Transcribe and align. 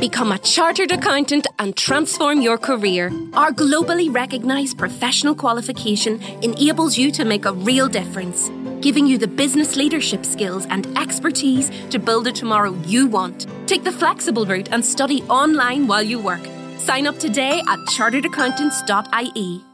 Become 0.00 0.32
a 0.32 0.38
chartered 0.38 0.92
accountant 0.92 1.46
and 1.58 1.76
transform 1.76 2.40
your 2.40 2.56
career. 2.56 3.12
Our 3.34 3.52
globally 3.52 4.12
recognized 4.12 4.78
professional 4.78 5.34
qualification 5.34 6.22
enables 6.42 6.96
you 6.96 7.10
to 7.12 7.26
make 7.26 7.44
a 7.44 7.52
real 7.52 7.86
difference, 7.86 8.48
giving 8.80 9.06
you 9.06 9.18
the 9.18 9.28
business 9.28 9.76
leadership 9.76 10.24
skills 10.24 10.64
and 10.70 10.86
expertise 10.96 11.70
to 11.90 11.98
build 11.98 12.28
a 12.28 12.32
tomorrow 12.32 12.72
you 12.86 13.08
want. 13.08 13.46
Take 13.66 13.84
the 13.84 13.92
flexible 13.92 14.46
route 14.46 14.70
and 14.72 14.82
study 14.82 15.22
online 15.24 15.86
while 15.86 16.02
you 16.02 16.18
work. 16.18 16.46
Sign 16.78 17.06
up 17.06 17.18
today 17.18 17.60
at 17.68 17.78
charteredaccountants.ie. 17.80 19.69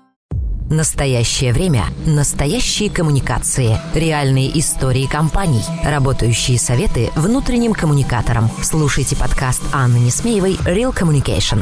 Настоящее 0.71 1.53
время. 1.53 1.85
Настоящие 2.07 2.91
коммуникации. 2.91 3.79
Реальные 3.95 4.59
истории 4.59 5.07
компаний. 5.07 5.63
Работающие 5.85 6.59
советы 6.59 7.13
внутренним 7.15 7.73
коммуникаторам. 7.73 8.49
Слушайте 8.65 9.15
подкаст 9.15 9.63
Анны 9.73 9.99
Несмеевой 9.99 10.55
«Real 10.65 10.93
Communication». 10.93 11.61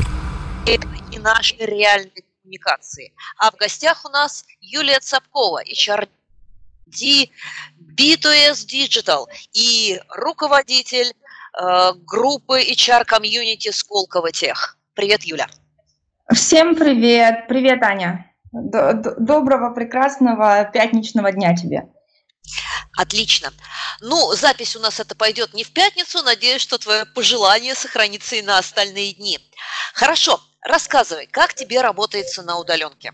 И 0.67 1.19
наши 1.19 1.55
реальные 1.57 2.25
коммуникации. 2.41 3.13
А 3.37 3.51
в 3.51 3.57
гостях 3.57 4.07
у 4.07 4.09
нас 4.09 4.47
Юлия 4.63 5.01
Цапкова, 5.01 5.61
HRD 5.65 7.29
B2S 7.79 8.67
Digital 8.67 9.27
и 9.53 10.01
руководитель 10.17 11.13
э, 11.61 11.93
группы 12.07 12.63
HR 12.63 13.07
Community 13.07 13.71
Сколково 13.71 14.33
Тех. 14.33 14.79
Привет, 14.95 15.25
Юля. 15.25 15.47
Всем 16.33 16.75
привет. 16.75 17.49
Привет, 17.49 17.83
Аня. 17.83 18.31
Доброго, 18.55 19.75
прекрасного 19.75 20.65
пятничного 20.73 21.33
дня 21.33 21.57
тебе. 21.57 21.89
Отлично. 22.97 23.53
Ну, 24.01 24.33
запись 24.35 24.77
у 24.77 24.81
нас 24.81 25.01
это 25.01 25.17
пойдет 25.17 25.55
не 25.55 25.65
в 25.65 25.73
пятницу. 25.73 26.23
Надеюсь, 26.23 26.63
что 26.63 26.79
твое 26.79 27.05
пожелание 27.05 27.75
сохранится 27.75 28.37
и 28.37 28.43
на 28.43 28.59
остальные 28.59 29.15
дни. 29.15 29.41
Хорошо, 29.93 30.41
рассказывай, 30.63 31.27
как 31.27 31.55
тебе 31.55 31.81
работается 31.81 32.43
на 32.43 32.59
удаленке? 32.59 33.13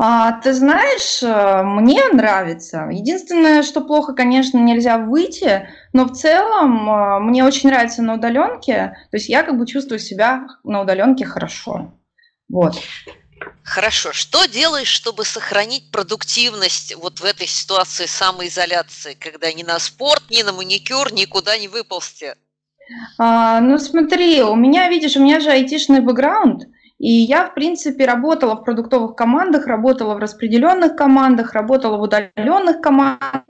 А, 0.00 0.30
ты 0.42 0.52
знаешь, 0.52 1.20
э, 1.24 1.62
мне 1.64 2.04
нравится. 2.12 2.88
Единственное, 2.92 3.64
что 3.64 3.80
плохо, 3.80 4.12
конечно, 4.12 4.58
нельзя 4.58 4.96
выйти, 4.96 5.68
но 5.92 6.04
в 6.04 6.12
целом 6.12 6.88
э, 6.88 7.18
мне 7.18 7.44
очень 7.44 7.68
нравится 7.68 8.02
на 8.02 8.14
удаленке. 8.14 8.96
То 9.10 9.16
есть 9.16 9.28
я 9.28 9.42
как 9.42 9.58
бы 9.58 9.66
чувствую 9.66 9.98
себя 9.98 10.46
на 10.62 10.82
удаленке 10.82 11.24
хорошо. 11.24 11.94
Вот. 12.48 12.76
Хорошо. 13.68 14.12
Что 14.12 14.46
делаешь, 14.46 14.88
чтобы 14.88 15.24
сохранить 15.24 15.90
продуктивность 15.90 16.94
вот 16.96 17.20
в 17.20 17.24
этой 17.24 17.46
ситуации 17.46 18.06
самоизоляции, 18.06 19.14
когда 19.14 19.52
ни 19.52 19.62
на 19.62 19.78
спорт, 19.78 20.22
ни 20.30 20.42
на 20.42 20.52
маникюр 20.52 21.12
никуда 21.12 21.58
не 21.58 21.68
выползти? 21.68 22.34
А, 23.18 23.60
ну 23.60 23.78
смотри, 23.78 24.42
у 24.42 24.54
меня, 24.54 24.88
видишь, 24.88 25.16
у 25.16 25.22
меня 25.22 25.38
же 25.40 25.50
айтишный 25.50 26.00
бэкграунд, 26.00 26.64
и 26.98 27.12
я, 27.12 27.46
в 27.46 27.54
принципе, 27.54 28.06
работала 28.06 28.54
в 28.54 28.64
продуктовых 28.64 29.14
командах, 29.14 29.66
работала 29.66 30.14
в 30.14 30.18
распределенных 30.18 30.96
командах, 30.96 31.52
работала 31.52 31.98
в 31.98 32.02
удаленных 32.02 32.80
командах. 32.80 33.42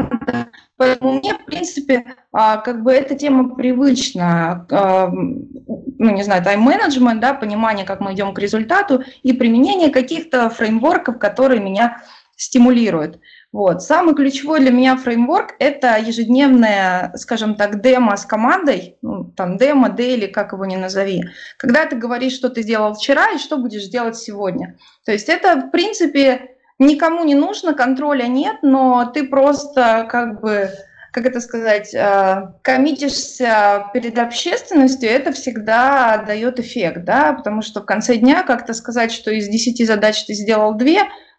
Поэтому 0.76 1.14
мне, 1.14 1.34
в 1.34 1.44
принципе, 1.44 2.04
а, 2.32 2.58
как 2.58 2.82
бы 2.82 2.92
эта 2.92 3.14
тема 3.14 3.54
привычна. 3.54 4.66
А, 4.70 5.10
ну, 5.10 6.10
не 6.10 6.22
знаю, 6.22 6.42
тайм-менеджмент, 6.44 7.20
да, 7.20 7.34
понимание, 7.34 7.84
как 7.84 8.00
мы 8.00 8.14
идем 8.14 8.32
к 8.32 8.38
результату, 8.38 9.02
и 9.22 9.32
применение 9.32 9.90
каких-то 9.90 10.48
фреймворков, 10.50 11.18
которые 11.18 11.60
меня 11.60 12.02
стимулируют. 12.36 13.18
Вот. 13.50 13.82
Самый 13.82 14.14
ключевой 14.14 14.60
для 14.60 14.70
меня 14.70 14.96
фреймворк– 14.96 15.54
это 15.58 15.96
ежедневная, 15.96 17.12
скажем 17.16 17.56
так, 17.56 17.80
демо 17.80 18.16
с 18.16 18.24
командой, 18.24 18.96
ну, 19.02 19.24
там 19.24 19.56
демо, 19.56 19.88
дейли, 19.88 20.26
как 20.26 20.52
его 20.52 20.64
ни 20.66 20.76
назови, 20.76 21.24
когда 21.56 21.86
ты 21.86 21.96
говоришь, 21.96 22.34
что 22.34 22.50
ты 22.50 22.62
сделал 22.62 22.94
вчера 22.94 23.32
и 23.32 23.38
что 23.38 23.56
будешь 23.56 23.86
делать 23.86 24.16
сегодня. 24.16 24.76
То 25.04 25.12
есть 25.12 25.28
это, 25.28 25.56
в 25.56 25.70
принципе, 25.70 26.57
никому 26.78 27.24
не 27.24 27.34
нужно, 27.34 27.74
контроля 27.74 28.26
нет, 28.26 28.58
но 28.62 29.10
ты 29.12 29.24
просто 29.24 30.06
как 30.10 30.40
бы 30.40 30.70
как 31.10 31.26
это 31.26 31.40
сказать, 31.40 31.94
э, 31.94 32.52
коммитишься 32.62 33.86
перед 33.92 34.18
общественностью, 34.18 35.08
это 35.08 35.32
всегда 35.32 36.22
дает 36.24 36.60
эффект, 36.60 37.04
да, 37.04 37.32
потому 37.32 37.62
что 37.62 37.80
в 37.80 37.86
конце 37.86 38.16
дня 38.16 38.42
как-то 38.42 38.74
сказать, 38.74 39.10
что 39.10 39.30
из 39.30 39.48
10 39.48 39.86
задач 39.86 40.24
ты 40.26 40.34
сделал 40.34 40.74
2, 40.74 40.86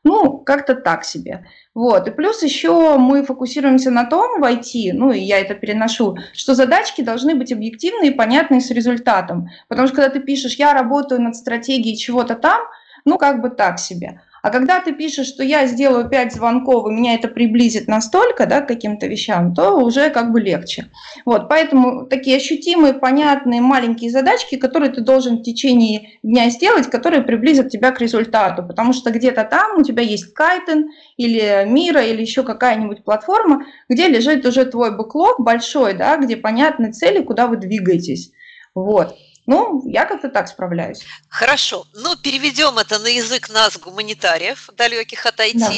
ну, 0.03 0.39
как-то 0.39 0.75
так 0.75 1.03
себе. 1.03 1.45
Вот. 1.73 2.07
И 2.07 2.11
плюс 2.11 2.41
еще 2.41 2.97
мы 2.97 3.23
фокусируемся 3.23 3.91
на 3.91 4.05
том 4.05 4.41
в 4.41 4.43
IT, 4.43 4.91
ну, 4.93 5.11
и 5.11 5.19
я 5.19 5.39
это 5.39 5.55
переношу, 5.55 6.17
что 6.33 6.55
задачки 6.55 7.01
должны 7.01 7.35
быть 7.35 7.51
объективные 7.51 8.11
и 8.11 8.15
понятные 8.15 8.61
с 8.61 8.71
результатом. 8.71 9.47
Потому 9.67 9.87
что 9.87 9.97
когда 9.97 10.09
ты 10.09 10.19
пишешь, 10.19 10.55
я 10.55 10.73
работаю 10.73 11.21
над 11.21 11.35
стратегией 11.35 11.97
чего-то 11.97 12.35
там, 12.35 12.61
ну, 13.05 13.17
как 13.17 13.41
бы 13.41 13.49
так 13.49 13.79
себе. 13.79 14.21
А 14.41 14.49
когда 14.49 14.79
ты 14.79 14.93
пишешь, 14.93 15.27
что 15.27 15.43
я 15.43 15.67
сделаю 15.67 16.09
5 16.09 16.33
звонков, 16.33 16.87
и 16.87 16.93
меня 16.93 17.15
это 17.15 17.27
приблизит 17.27 17.87
настолько 17.87 18.45
да, 18.45 18.61
к 18.61 18.67
каким-то 18.67 19.07
вещам, 19.07 19.53
то 19.53 19.77
уже 19.77 20.09
как 20.09 20.31
бы 20.31 20.39
легче. 20.39 20.89
Вот, 21.25 21.49
поэтому 21.49 22.05
такие 22.05 22.37
ощутимые, 22.37 22.93
понятные, 22.93 23.61
маленькие 23.61 24.11
задачки, 24.11 24.55
которые 24.55 24.91
ты 24.91 25.01
должен 25.01 25.39
в 25.39 25.43
течение 25.43 26.19
дня 26.23 26.49
сделать, 26.49 26.87
которые 26.87 27.21
приблизят 27.21 27.69
тебя 27.69 27.91
к 27.91 28.01
результату. 28.01 28.63
Потому 28.63 28.93
что 28.93 29.11
где-то 29.11 29.43
там 29.43 29.79
у 29.79 29.83
тебя 29.83 30.03
есть 30.03 30.33
Кайтен 30.33 30.89
или 31.17 31.65
Мира 31.65 32.01
или 32.01 32.21
еще 32.21 32.43
какая-нибудь 32.43 33.03
платформа, 33.03 33.65
где 33.89 34.07
лежит 34.07 34.45
уже 34.45 34.65
твой 34.65 34.95
бэклог 34.95 35.41
большой, 35.41 35.93
да, 35.93 36.17
где 36.17 36.37
понятны 36.37 36.91
цели, 36.91 37.21
куда 37.21 37.47
вы 37.47 37.57
двигаетесь. 37.57 38.31
Вот. 38.75 39.15
Ну, 39.49 39.81
я 39.87 40.05
как-то 40.05 40.29
так 40.29 40.47
справляюсь. 40.47 41.03
Хорошо. 41.27 41.87
Ну, 41.95 42.15
переведем 42.15 42.77
это 42.77 42.99
на 42.99 43.07
язык 43.07 43.49
нас, 43.49 43.79
гуманитариев, 43.79 44.69
далеких 44.77 45.25
от 45.25 45.39
IT. 45.39 45.57
Да. 45.57 45.71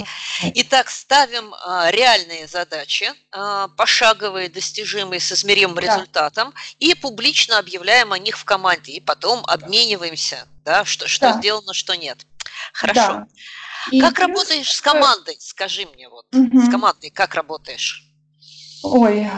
Итак, 0.55 0.89
ставим 0.89 1.53
а, 1.53 1.89
реальные 1.89 2.47
задачи, 2.47 3.09
а, 3.31 3.69
пошаговые, 3.69 4.49
достижимые, 4.49 5.21
с 5.21 5.31
измеримым 5.31 5.77
да. 5.77 5.81
результатом, 5.83 6.53
и 6.79 6.95
публично 6.95 7.59
объявляем 7.59 8.11
о 8.11 8.19
них 8.19 8.37
в 8.37 8.43
команде, 8.43 8.91
и 8.91 8.99
потом 8.99 9.41
обмениваемся, 9.45 10.49
да, 10.65 10.83
что, 10.83 11.07
что 11.07 11.31
да. 11.31 11.37
сделано, 11.37 11.73
что 11.73 11.95
нет. 11.95 12.17
Хорошо. 12.73 13.25
Да. 13.89 14.01
как 14.01 14.15
плюс... 14.15 14.27
работаешь 14.27 14.73
с 14.73 14.81
командой? 14.81 15.37
Скажи 15.39 15.87
мне, 15.93 16.09
вот, 16.09 16.25
угу. 16.35 16.61
с 16.61 16.69
командой 16.69 17.09
как 17.09 17.35
работаешь? 17.35 18.03
Ой, 18.83 19.29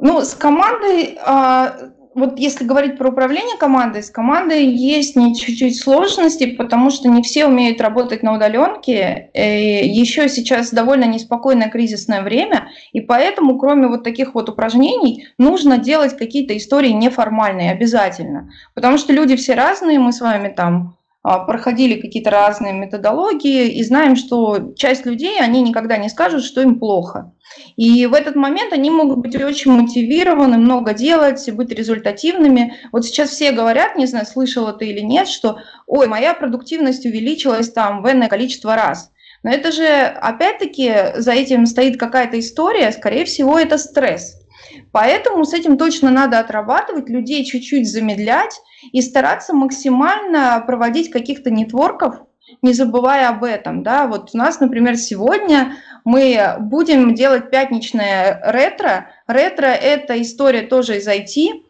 ну, 0.00 0.20
с 0.20 0.34
командой 0.34 1.18
а, 1.20 1.92
вот 2.14 2.38
если 2.38 2.64
говорить 2.64 2.98
про 2.98 3.10
управление 3.10 3.56
командой, 3.56 4.02
с 4.02 4.10
командой 4.10 4.66
есть 4.66 5.16
не 5.16 5.34
чуть-чуть 5.34 5.80
сложности, 5.80 6.46
потому 6.46 6.90
что 6.90 7.08
не 7.08 7.22
все 7.22 7.46
умеют 7.46 7.80
работать 7.80 8.22
на 8.22 8.34
удаленке. 8.34 9.30
И 9.34 9.88
еще 9.88 10.28
сейчас 10.28 10.70
довольно 10.70 11.04
неспокойное 11.04 11.70
кризисное 11.70 12.22
время, 12.22 12.68
и 12.92 13.00
поэтому, 13.00 13.58
кроме 13.58 13.88
вот 13.88 14.04
таких 14.04 14.34
вот 14.34 14.48
упражнений, 14.48 15.26
нужно 15.38 15.78
делать 15.78 16.16
какие-то 16.16 16.56
истории 16.56 16.90
неформальные 16.90 17.72
обязательно. 17.72 18.50
Потому 18.74 18.98
что 18.98 19.12
люди 19.12 19.36
все 19.36 19.54
разные, 19.54 19.98
мы 19.98 20.12
с 20.12 20.20
вами 20.20 20.48
там 20.48 20.96
проходили 21.22 22.00
какие-то 22.00 22.30
разные 22.30 22.72
методологии 22.72 23.68
и 23.68 23.84
знаем, 23.84 24.16
что 24.16 24.72
часть 24.74 25.06
людей, 25.06 25.40
они 25.40 25.62
никогда 25.62 25.96
не 25.96 26.08
скажут, 26.08 26.44
что 26.44 26.60
им 26.60 26.78
плохо. 26.78 27.32
И 27.76 28.06
в 28.06 28.14
этот 28.14 28.34
момент 28.34 28.72
они 28.72 28.90
могут 28.90 29.18
быть 29.18 29.36
очень 29.36 29.70
мотивированы, 29.70 30.58
много 30.58 30.94
делать, 30.94 31.48
быть 31.52 31.70
результативными. 31.70 32.74
Вот 32.90 33.04
сейчас 33.04 33.30
все 33.30 33.52
говорят, 33.52 33.96
не 33.96 34.06
знаю, 34.06 34.26
слышала 34.26 34.72
ты 34.72 34.86
или 34.86 35.00
нет, 35.00 35.28
что 35.28 35.58
«Ой, 35.86 36.08
моя 36.08 36.34
продуктивность 36.34 37.06
увеличилась 37.06 37.70
там 37.70 38.02
в 38.02 38.10
энное 38.10 38.28
количество 38.28 38.74
раз». 38.74 39.10
Но 39.44 39.50
это 39.50 39.72
же, 39.72 39.86
опять-таки, 39.86 40.92
за 41.16 41.32
этим 41.32 41.66
стоит 41.66 41.98
какая-то 41.98 42.38
история, 42.38 42.92
скорее 42.92 43.24
всего, 43.24 43.58
это 43.58 43.76
стресс. 43.76 44.41
Поэтому 44.90 45.44
с 45.44 45.52
этим 45.52 45.76
точно 45.76 46.10
надо 46.10 46.38
отрабатывать, 46.38 47.08
людей 47.08 47.44
чуть-чуть 47.44 47.90
замедлять 47.90 48.60
и 48.92 49.00
стараться 49.00 49.54
максимально 49.54 50.62
проводить 50.66 51.10
каких-то 51.10 51.50
нетворков, 51.50 52.22
не 52.60 52.72
забывая 52.72 53.28
об 53.28 53.44
этом. 53.44 53.82
Да? 53.82 54.06
Вот 54.06 54.30
у 54.34 54.38
нас, 54.38 54.60
например, 54.60 54.96
сегодня 54.96 55.76
мы 56.04 56.56
будем 56.60 57.14
делать 57.14 57.50
пятничное 57.50 58.40
ретро. 58.44 59.10
Ретро– 59.26 59.66
это 59.66 60.20
история 60.20 60.62
тоже 60.62 60.98
из 60.98 61.08
IT. 61.08 61.62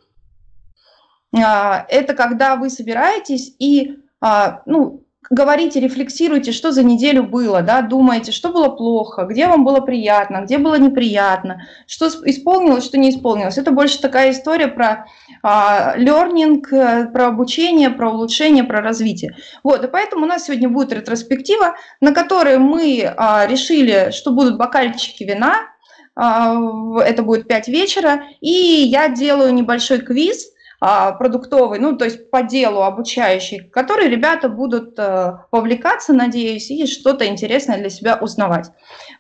А, 1.35 1.87
это 1.89 2.15
когда 2.15 2.57
вы 2.57 2.69
собираетесь 2.69 3.55
и 3.59 3.99
а, 4.21 4.63
ну, 4.67 5.02
говорите, 5.31 5.81
рефлексируйте, 5.81 6.53
что 6.53 6.73
за 6.73 6.83
неделю 6.83 7.23
было, 7.23 7.63
да, 7.63 7.83
думаете, 7.83 8.33
что 8.33 8.51
было 8.51 8.69
плохо, 8.69 9.25
где 9.25 9.47
вам 9.47 9.65
было 9.65 9.81
приятно, 9.81 10.43
где 10.43 10.59
было 10.59 10.77
неприятно, 10.77 11.63
что 11.87 12.09
исполнилось, 12.25 12.85
что 12.85 12.99
не 12.99 13.11
исполнилось. 13.11 13.59
Это 13.59 13.71
больше 13.71 14.01
такая 14.01 14.33
история 14.33 14.69
про 14.69 15.07
а, 15.43 15.97
learning, 15.97 16.63
э, 16.71 17.07
про 17.07 17.29
обучение, 17.29 17.91
про 17.91 18.11
улучшение, 18.11 18.65
про 18.65 18.81
развитие. 18.81 19.37
Вот, 19.63 19.85
и 19.85 19.89
поэтому 19.89 20.25
у 20.25 20.29
нас 20.29 20.45
сегодня 20.45 20.69
будет 20.69 20.93
ретроспектива, 20.93 21.77
на 22.01 22.13
которой 22.13 22.59
мы 22.59 23.03
а, 23.17 23.47
решили, 23.47 24.11
что 24.11 24.33
будут 24.33 24.57
бокальчики 24.57 25.25
вина, 25.25 25.69
это 26.15 27.23
будет 27.23 27.49
5 27.49 27.69
вечера, 27.69 28.25
и 28.43 28.51
я 28.51 29.09
делаю 29.09 29.55
небольшой 29.55 30.01
квиз 30.01 30.52
продуктовый, 31.19 31.79
ну, 31.79 31.97
то 31.97 32.05
есть 32.05 32.31
по 32.31 32.43
делу 32.43 32.83
обучающий, 32.83 33.61
который 33.61 34.09
ребята 34.09 34.49
будут 34.49 34.99
вовлекаться, 35.53 36.13
надеюсь, 36.13 36.71
и 36.71 36.87
что-то 36.87 37.27
интересное 37.27 37.79
для 37.79 37.91
себя 37.91 38.19
узнавать. 38.21 38.71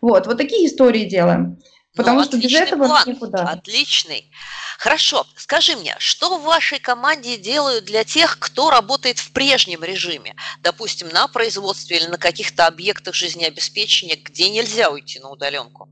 Вот, 0.00 0.26
вот 0.26 0.38
такие 0.38 0.66
истории 0.66 1.04
делаем. 1.04 1.58
Потому 1.94 2.20
ну, 2.20 2.24
что 2.24 2.38
без 2.38 2.52
этого 2.54 2.86
план, 2.86 3.04
никуда. 3.06 3.42
Отличный. 3.42 4.30
Хорошо, 4.78 5.26
скажи 5.36 5.76
мне, 5.76 5.94
что 5.98 6.38
в 6.38 6.42
вашей 6.42 6.78
команде 6.78 7.36
делают 7.36 7.84
для 7.84 8.02
тех, 8.02 8.38
кто 8.38 8.70
работает 8.70 9.18
в 9.18 9.32
прежнем 9.32 9.84
режиме, 9.84 10.34
допустим, 10.60 11.08
на 11.10 11.28
производстве 11.28 11.98
или 11.98 12.06
на 12.06 12.18
каких-то 12.18 12.66
объектах 12.66 13.14
жизнеобеспечения, 13.14 14.16
где 14.16 14.48
нельзя 14.48 14.90
уйти 14.90 15.20
на 15.20 15.30
удаленку? 15.30 15.88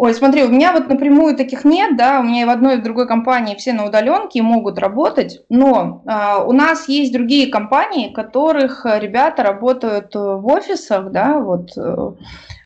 Ой, 0.00 0.14
смотри, 0.14 0.44
у 0.44 0.48
меня 0.48 0.72
вот 0.72 0.88
напрямую 0.88 1.36
таких 1.36 1.64
нет, 1.64 1.96
да, 1.96 2.20
у 2.20 2.22
меня 2.22 2.42
и 2.42 2.44
в 2.44 2.50
одной 2.50 2.76
и 2.76 2.78
в 2.78 2.84
другой 2.84 3.08
компании 3.08 3.56
все 3.56 3.72
на 3.72 3.84
удаленке 3.84 4.40
могут 4.42 4.78
работать, 4.78 5.40
но 5.48 6.04
э, 6.06 6.44
у 6.46 6.52
нас 6.52 6.88
есть 6.88 7.12
другие 7.12 7.48
компании, 7.48 8.12
которых 8.12 8.86
ребята 8.86 9.42
работают 9.42 10.14
в 10.14 10.46
офисах, 10.46 11.10
да, 11.10 11.40
вот 11.40 11.76
э, 11.76 12.12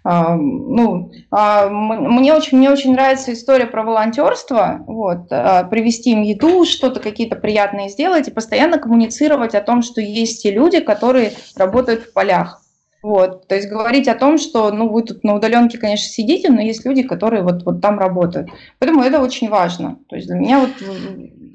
а, 0.05 0.37
ну, 0.37 1.11
а, 1.31 1.69
мне 1.71 2.35
очень, 2.35 2.59
мне 2.59 2.71
очень 2.71 2.93
нравится 2.93 3.33
история 3.33 3.67
про 3.67 3.83
волонтерство, 3.83 4.85
вот, 4.87 5.29
а, 5.31 5.65
привезти 5.65 6.11
им 6.11 6.23
еду, 6.23 6.67
что-то 6.67 7.01
какие-то 7.01 7.37
приятные 7.37 7.89
сделать 7.89 8.29
и 8.29 8.33
постоянно 8.33 8.79
коммуницировать 8.79 9.55
о 9.55 9.63
том, 9.63 9.83
что 9.83 10.01
есть 10.01 10.43
те 10.43 10.51
люди, 10.51 10.81
которые 10.81 11.33
работают 11.57 12.03
в 12.03 12.13
полях. 12.13 12.62
Вот, 13.03 13.49
то 13.49 13.57
есть 13.57 13.69
говорить 13.69 14.07
о 14.07 14.15
том, 14.15 14.39
что, 14.39 14.71
ну, 14.71 14.89
вы 14.89 15.03
тут 15.03 15.25
на 15.25 15.35
удаленке, 15.35 15.77
конечно, 15.77 16.09
сидите, 16.09 16.51
но 16.51 16.61
есть 16.61 16.85
люди, 16.85 17.03
которые 17.03 17.43
вот, 17.43 17.65
вот 17.65 17.81
там 17.81 17.99
работают. 17.99 18.49
Поэтому 18.79 19.03
это 19.03 19.21
очень 19.21 19.49
важно. 19.49 19.99
То 20.09 20.15
есть 20.15 20.29
для 20.29 20.37
меня 20.37 20.61
вот... 20.61 20.71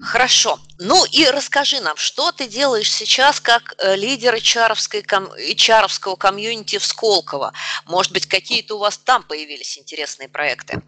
Хорошо. 0.01 0.59
Ну 0.77 1.05
и 1.05 1.25
расскажи 1.25 1.79
нам, 1.79 1.95
что 1.97 2.31
ты 2.31 2.47
делаешь 2.47 2.91
сейчас 2.91 3.39
как 3.39 3.73
э, 3.79 3.95
лидер 3.95 4.35
HR-овской, 4.35 5.01
HR 5.01 6.17
комьюнити 6.17 6.77
в 6.77 6.85
Сколково? 6.85 7.53
Может 7.88 8.11
быть, 8.11 8.27
какие-то 8.27 8.75
у 8.75 8.79
вас 8.79 8.97
там 8.97 9.23
появились 9.23 9.79
интересные 9.79 10.29
проекты? 10.29 10.81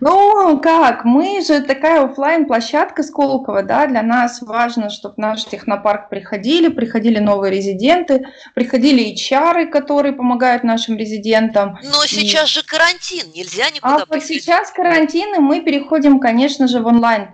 Ну, 0.00 0.58
как, 0.60 1.04
мы 1.04 1.42
же 1.42 1.60
такая 1.60 2.04
офлайн 2.04 2.46
площадка 2.46 3.02
Сколково, 3.02 3.62
да, 3.62 3.86
для 3.86 4.02
нас 4.02 4.40
важно, 4.42 4.90
чтобы 4.90 5.14
в 5.14 5.18
наш 5.18 5.44
технопарк 5.44 6.08
приходили, 6.08 6.68
приходили 6.68 7.18
новые 7.18 7.52
резиденты, 7.52 8.26
приходили 8.54 9.14
HR, 9.14 9.66
которые 9.66 10.12
помогают 10.12 10.64
нашим 10.64 10.96
резидентам. 10.96 11.78
Но 11.82 12.04
и... 12.04 12.08
сейчас 12.08 12.48
же 12.48 12.62
карантин, 12.62 13.32
нельзя 13.34 13.70
никуда 13.70 13.96
А 13.96 14.06
вот 14.08 14.24
сейчас 14.24 14.70
карантин, 14.70 15.34
и 15.34 15.38
мы 15.38 15.60
переходим, 15.60 16.20
конечно 16.20 16.68
же, 16.68 16.80
в 16.80 16.86
онлайн 16.86 17.28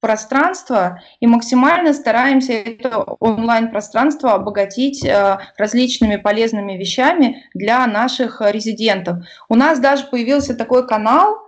пространство 0.00 1.00
и 1.20 1.26
максимально 1.26 1.92
стараемся 1.92 2.52
это 2.52 2.98
онлайн-пространство 2.98 4.34
обогатить 4.34 5.04
э, 5.04 5.38
различными 5.56 6.16
полезными 6.16 6.74
вещами 6.74 7.44
для 7.52 7.84
наших 7.86 8.40
резидентов. 8.40 9.24
У 9.48 9.56
нас 9.56 9.80
даже 9.80 10.06
появился 10.06 10.54
такой 10.54 10.86
канал, 10.86 11.47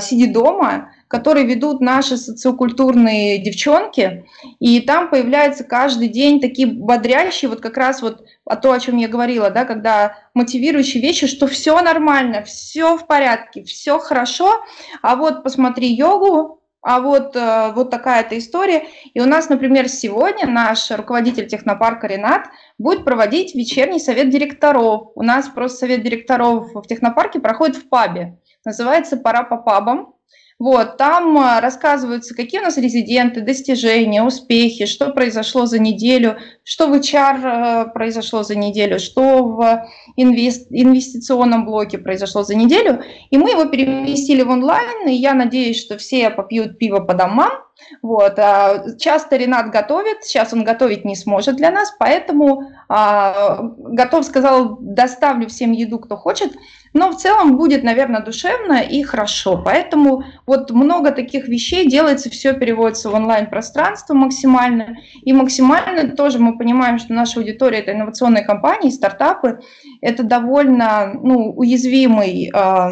«Сиди 0.00 0.26
дома», 0.26 0.90
который 1.08 1.44
ведут 1.44 1.80
наши 1.80 2.16
социокультурные 2.16 3.38
девчонки, 3.38 4.24
и 4.58 4.80
там 4.80 5.08
появляются 5.08 5.64
каждый 5.64 6.08
день 6.08 6.40
такие 6.40 6.66
бодрящие, 6.66 7.48
вот 7.48 7.60
как 7.60 7.76
раз 7.76 8.02
вот 8.02 8.24
о 8.44 8.56
то, 8.56 8.72
о 8.72 8.80
чем 8.80 8.96
я 8.96 9.08
говорила, 9.08 9.50
да, 9.50 9.64
когда 9.64 10.16
мотивирующие 10.34 11.02
вещи, 11.02 11.26
что 11.26 11.46
все 11.46 11.80
нормально, 11.80 12.42
все 12.42 12.96
в 12.96 13.06
порядке, 13.06 13.62
все 13.62 13.98
хорошо, 13.98 14.64
а 15.02 15.16
вот 15.16 15.44
посмотри 15.44 15.88
йогу, 15.94 16.60
а 16.82 17.00
вот, 17.00 17.34
э, 17.34 17.72
вот 17.74 17.90
такая-то 17.90 18.38
история. 18.38 18.84
И 19.12 19.20
у 19.20 19.24
нас, 19.24 19.48
например, 19.48 19.88
сегодня 19.88 20.46
наш 20.46 20.88
руководитель 20.92 21.48
технопарка 21.48 22.06
Ренат 22.06 22.46
будет 22.78 23.04
проводить 23.04 23.56
вечерний 23.56 23.98
совет 23.98 24.30
директоров. 24.30 25.08
У 25.16 25.22
нас 25.24 25.48
просто 25.48 25.78
совет 25.78 26.04
директоров 26.04 26.72
в 26.72 26.86
технопарке 26.86 27.40
проходит 27.40 27.74
в 27.76 27.88
пабе 27.88 28.38
называется 28.66 29.16
«Пора 29.16 29.44
по 29.44 29.56
пабам». 29.56 30.16
Вот, 30.58 30.96
там 30.96 31.36
а, 31.36 31.60
рассказываются, 31.60 32.34
какие 32.34 32.60
у 32.60 32.64
нас 32.64 32.78
резиденты, 32.78 33.42
достижения, 33.42 34.22
успехи, 34.22 34.86
что 34.86 35.10
произошло 35.10 35.66
за 35.66 35.78
неделю, 35.78 36.38
что 36.64 36.86
в 36.86 36.94
HR 36.94 37.40
э, 37.42 37.92
произошло 37.92 38.42
за 38.42 38.56
неделю, 38.56 38.98
что 38.98 39.44
в 39.44 39.86
инвестиционном 40.16 41.66
блоке 41.66 41.98
произошло 41.98 42.42
за 42.42 42.54
неделю. 42.54 43.02
И 43.28 43.36
мы 43.36 43.50
его 43.50 43.66
переместили 43.66 44.40
в 44.40 44.48
онлайн, 44.48 45.06
и 45.06 45.12
я 45.12 45.34
надеюсь, 45.34 45.78
что 45.78 45.98
все 45.98 46.30
попьют 46.30 46.78
пиво 46.78 47.00
по 47.00 47.12
домам. 47.12 47.65
Вот. 48.02 48.38
А 48.38 48.96
часто 48.98 49.36
Ренат 49.36 49.70
готовит, 49.70 50.24
сейчас 50.24 50.52
он 50.52 50.64
готовить 50.64 51.04
не 51.04 51.16
сможет 51.16 51.56
для 51.56 51.70
нас, 51.70 51.94
поэтому 51.98 52.70
а, 52.88 53.58
готов, 53.60 54.24
сказал, 54.24 54.78
доставлю 54.80 55.48
всем 55.48 55.72
еду, 55.72 55.98
кто 55.98 56.16
хочет. 56.16 56.52
Но 56.92 57.10
в 57.10 57.16
целом 57.16 57.58
будет, 57.58 57.84
наверное, 57.84 58.22
душевно 58.22 58.80
и 58.80 59.02
хорошо. 59.02 59.60
Поэтому 59.62 60.24
вот 60.46 60.70
много 60.70 61.10
таких 61.10 61.46
вещей 61.46 61.88
делается, 61.88 62.30
все 62.30 62.54
переводится 62.54 63.10
в 63.10 63.14
онлайн-пространство 63.14 64.14
максимально. 64.14 64.96
И 65.22 65.32
максимально 65.34 66.16
тоже 66.16 66.38
мы 66.38 66.56
понимаем, 66.56 66.98
что 66.98 67.12
наша 67.12 67.40
аудитория– 67.40 67.78
это 67.80 67.92
инновационные 67.92 68.44
компании, 68.44 68.88
стартапы. 68.88 69.60
Это 70.00 70.22
довольно 70.22 71.12
ну, 71.22 71.52
уязвимый 71.54 72.50
э, 72.54 72.88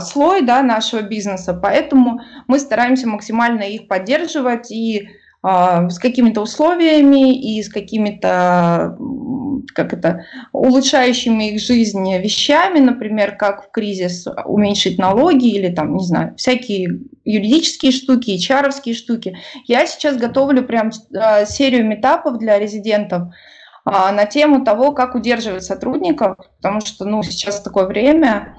слой 0.00 0.42
да, 0.42 0.62
нашего 0.62 1.02
бизнеса, 1.02 1.54
поэтому 1.54 2.20
мы 2.46 2.58
стараемся 2.58 3.08
максимально 3.08 3.62
их 3.62 3.88
поддерживать 3.88 4.70
и 4.70 5.08
а, 5.40 5.88
с 5.88 5.98
какими-то 5.98 6.40
условиями 6.40 7.56
и 7.56 7.62
с 7.62 7.68
какими-то 7.68 8.96
как 9.74 9.92
это, 9.92 10.24
улучшающими 10.52 11.50
их 11.50 11.60
жизнь 11.60 12.04
вещами, 12.18 12.80
например, 12.80 13.36
как 13.36 13.66
в 13.66 13.70
кризис 13.70 14.26
уменьшить 14.44 14.98
налоги 14.98 15.48
или 15.48 15.72
там, 15.72 15.96
не 15.96 16.04
знаю, 16.04 16.34
всякие 16.36 17.00
юридические 17.24 17.92
штуки, 17.92 18.38
чаровские 18.38 18.94
штуки. 18.94 19.36
Я 19.66 19.86
сейчас 19.86 20.16
готовлю 20.16 20.64
прям 20.64 20.90
а, 21.14 21.44
серию 21.44 21.86
метапов 21.86 22.38
для 22.38 22.58
резидентов 22.58 23.32
а, 23.84 24.12
на 24.12 24.24
тему 24.26 24.64
того, 24.64 24.92
как 24.92 25.14
удерживать 25.14 25.64
сотрудников, 25.64 26.36
потому 26.56 26.80
что 26.80 27.04
ну, 27.04 27.22
сейчас 27.22 27.60
такое 27.60 27.86
время, 27.86 28.56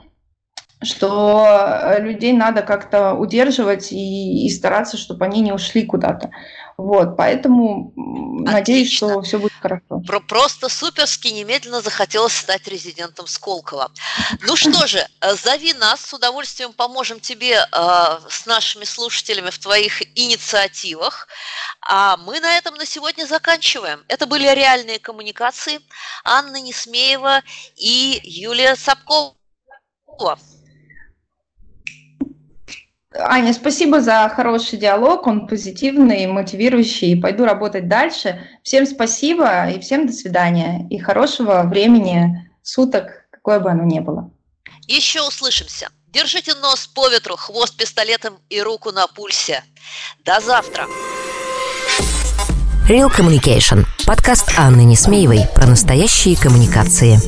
что 0.81 1.95
людей 1.99 2.33
надо 2.33 2.61
как-то 2.61 3.13
удерживать 3.13 3.91
и, 3.91 4.45
и 4.45 4.49
стараться, 4.49 4.97
чтобы 4.97 5.25
они 5.25 5.41
не 5.41 5.51
ушли 5.51 5.85
куда-то. 5.85 6.31
Вот, 6.79 7.17
поэтому 7.17 7.91
Отлично. 7.91 8.51
надеюсь, 8.53 8.93
что 8.93 9.21
все 9.21 9.37
будет 9.37 9.51
хорошо. 9.59 9.99
Про 10.07 10.21
просто 10.21 10.69
суперски 10.69 11.27
немедленно 11.27 11.81
захотелось 11.81 12.31
стать 12.31 12.69
резидентом 12.69 13.27
Сколково. 13.27 13.91
Ну 14.47 14.55
что 14.55 14.87
же, 14.87 15.05
э, 15.19 15.35
зови 15.35 15.73
нас, 15.73 15.99
с 15.99 16.13
удовольствием 16.13 16.71
поможем 16.71 17.19
тебе 17.19 17.55
э, 17.55 18.19
с 18.29 18.45
нашими 18.45 18.85
слушателями 18.85 19.49
в 19.49 19.59
твоих 19.59 20.01
инициативах. 20.17 21.27
А 21.81 22.15
мы 22.15 22.39
на 22.39 22.57
этом 22.57 22.75
на 22.75 22.85
сегодня 22.85 23.25
заканчиваем. 23.25 24.05
Это 24.07 24.25
были 24.25 24.47
реальные 24.47 24.99
коммуникации. 24.99 25.81
Анна 26.23 26.61
Несмеева 26.61 27.41
и 27.75 28.21
Юлия 28.23 28.77
Сапкова. 28.77 29.35
Аня, 33.15 33.53
спасибо 33.53 34.01
за 34.01 34.31
хороший 34.35 34.77
диалог, 34.77 35.25
он 35.25 35.47
позитивный, 35.47 36.27
мотивирующий. 36.27 37.19
Пойду 37.19 37.43
работать 37.43 37.87
дальше. 37.87 38.47
Всем 38.61 38.85
спасибо 38.85 39.69
и 39.69 39.79
всем 39.79 40.05
до 40.05 40.13
свидания. 40.13 40.87
И 40.91 40.99
хорошего 40.99 41.63
времени 41.63 42.47
суток, 42.61 43.25
какое 43.31 43.59
бы 43.59 43.71
оно 43.71 43.83
ни 43.83 43.99
было. 43.99 44.29
Еще 44.87 45.21
услышимся. 45.21 45.89
Держите 46.09 46.53
нос 46.55 46.87
по 46.87 47.09
ветру, 47.09 47.35
хвост 47.35 47.75
пистолетом 47.75 48.37
и 48.49 48.61
руку 48.61 48.91
на 48.91 49.07
пульсе. 49.07 49.63
До 50.23 50.39
завтра. 50.39 50.85
Real 52.87 53.09
Communication. 53.15 53.85
Подкаст 54.05 54.51
Анны 54.57 54.81
Несмеевой 54.81 55.45
про 55.55 55.67
настоящие 55.67 56.35
коммуникации. 56.35 57.19